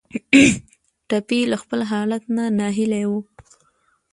[1.07, 3.19] ټپي له خپل حالت نه ناهیلی وي.